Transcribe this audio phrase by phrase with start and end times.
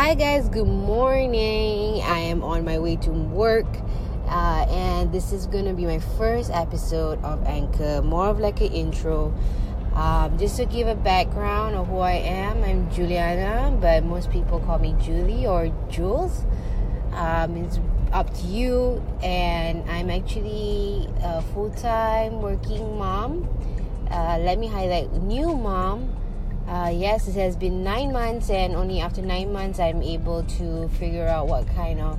[0.00, 2.00] Hi, guys, good morning.
[2.00, 3.66] I am on my way to work,
[4.28, 8.72] uh, and this is gonna be my first episode of Anchor, more of like an
[8.72, 9.34] intro.
[9.92, 14.58] Um, just to give a background of who I am, I'm Juliana, but most people
[14.60, 16.46] call me Julie or Jules.
[17.12, 17.78] Um, it's
[18.10, 23.46] up to you, and I'm actually a full time working mom.
[24.10, 26.16] Uh, let me highlight new mom.
[26.68, 30.88] Uh, yes, it has been nine months, and only after nine months, I'm able to
[30.90, 32.18] figure out what kind of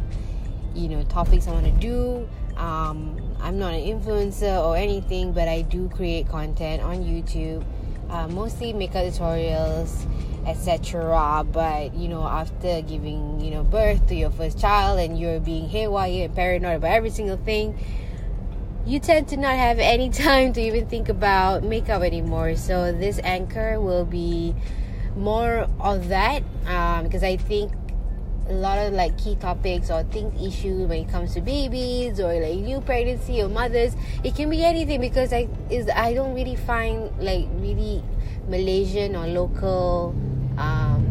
[0.76, 2.28] you know topics I want to do.
[2.58, 7.64] Um, I'm not an influencer or anything, but I do create content on YouTube,
[8.10, 10.06] uh, mostly makeup tutorials,
[10.46, 11.46] etc.
[11.50, 15.70] But you know, after giving you know birth to your first child and you're being
[15.70, 17.78] haywire and paranoid about every single thing,
[18.92, 22.56] you tend to not have any time to even think about makeup anymore.
[22.56, 24.54] So this anchor will be
[25.16, 27.72] more of that um, because I think
[28.50, 32.34] a lot of like key topics or think issues when it comes to babies or
[32.34, 36.56] like new pregnancy or mothers it can be anything because i is i don't really
[36.56, 38.04] find like really
[38.50, 40.14] malaysian or local
[40.58, 41.06] um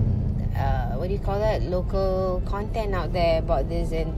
[0.54, 4.12] uh what do you call that local content out there about this and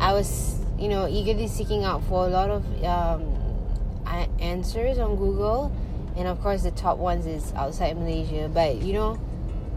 [0.00, 3.34] i was you know eagerly seeking out for a lot of um
[4.40, 5.72] answers on google
[6.16, 9.18] and of course the top ones is outside malaysia but you know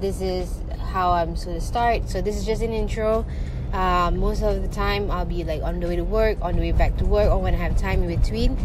[0.01, 2.09] this is how I'm going to start.
[2.09, 3.25] So this is just an intro.
[3.71, 6.61] Um, most of the time, I'll be like on the way to work, on the
[6.61, 8.57] way back to work, or when I have time in between.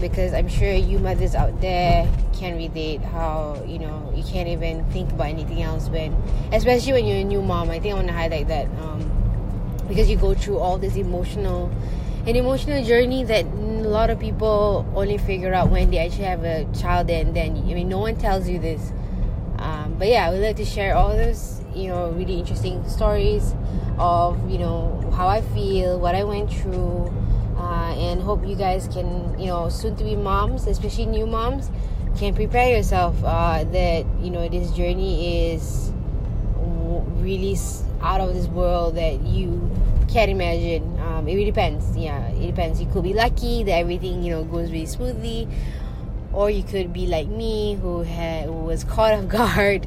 [0.00, 4.84] Because I'm sure you mothers out there can relate how you know you can't even
[4.92, 6.12] think about anything else when,
[6.52, 7.68] especially when you're a new mom.
[7.70, 9.10] I think I want to highlight that um,
[9.88, 11.70] because you go through all this emotional,
[12.26, 16.44] an emotional journey that a lot of people only figure out when they actually have
[16.44, 17.10] a child.
[17.10, 18.92] And then I mean, no one tells you this.
[19.58, 23.54] Um, but yeah, I would like to share all those you know really interesting stories
[23.98, 27.12] of you know how I feel, what I went through,
[27.56, 31.70] uh, and hope you guys can you know soon to be moms, especially new moms,
[32.18, 35.92] can prepare yourself uh, that you know this journey is
[37.06, 37.56] really
[38.00, 39.70] out of this world that you
[40.08, 40.98] can't imagine.
[41.00, 41.96] Um, it really depends.
[41.96, 42.80] Yeah, it depends.
[42.80, 45.48] You could be lucky that everything you know goes really smoothly,
[46.32, 49.86] or you could be like me who had who was caught off guard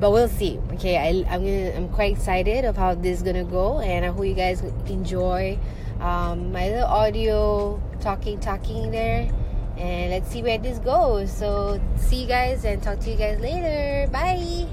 [0.00, 0.58] but we'll see.
[0.72, 4.08] Okay, I, I'm gonna, I'm quite excited of how this is gonna go, and I
[4.08, 5.58] hope you guys enjoy
[6.00, 9.30] um, my little audio talking, talking there,
[9.76, 11.30] and let's see where this goes.
[11.30, 14.10] So see you guys and talk to you guys later.
[14.10, 14.66] Bye.